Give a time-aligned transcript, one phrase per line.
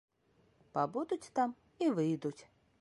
[0.77, 1.55] Пабудуць там
[1.85, 2.37] і выйдуць!